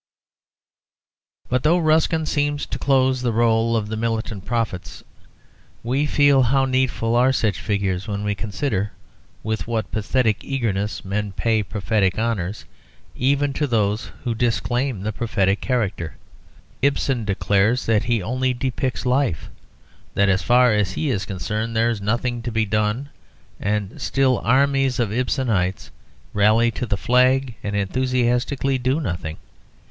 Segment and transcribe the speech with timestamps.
[1.47, 5.03] But though Ruskin seems to close the roll of the militant prophets,
[5.83, 8.93] we feel how needful are such figures when we consider
[9.43, 12.65] with what pathetic eagerness men pay prophetic honours
[13.15, 16.15] even to those who disclaim the prophetic character.
[16.81, 19.51] Ibsen declares that he only depicts life,
[20.15, 23.09] that as far as he is concerned there is nothing to be done,
[23.59, 25.91] and still armies of "Ibsenites"
[26.33, 29.37] rally to the flag and enthusiastically do nothing.